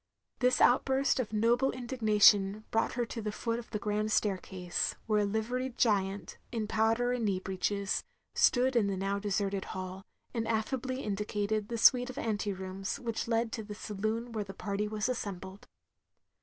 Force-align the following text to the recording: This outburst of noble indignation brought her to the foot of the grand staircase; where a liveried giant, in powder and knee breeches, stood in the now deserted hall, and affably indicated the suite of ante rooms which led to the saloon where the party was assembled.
This 0.39 0.59
outburst 0.59 1.19
of 1.19 1.31
noble 1.31 1.69
indignation 1.71 2.65
brought 2.71 2.93
her 2.93 3.05
to 3.05 3.21
the 3.21 3.31
foot 3.31 3.59
of 3.59 3.69
the 3.69 3.77
grand 3.77 4.11
staircase; 4.11 4.95
where 5.05 5.19
a 5.19 5.25
liveried 5.25 5.77
giant, 5.77 6.39
in 6.51 6.65
powder 6.67 7.11
and 7.13 7.23
knee 7.23 7.39
breeches, 7.39 8.03
stood 8.33 8.75
in 8.75 8.87
the 8.87 8.97
now 8.97 9.19
deserted 9.19 9.65
hall, 9.77 10.03
and 10.33 10.47
affably 10.47 11.03
indicated 11.03 11.67
the 11.67 11.77
suite 11.77 12.09
of 12.09 12.17
ante 12.17 12.51
rooms 12.51 12.99
which 12.99 13.27
led 13.27 13.51
to 13.51 13.63
the 13.63 13.75
saloon 13.75 14.31
where 14.31 14.43
the 14.43 14.55
party 14.55 14.87
was 14.87 15.07
assembled. 15.07 15.67